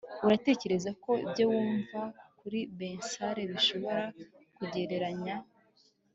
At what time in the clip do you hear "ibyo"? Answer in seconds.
1.25-1.43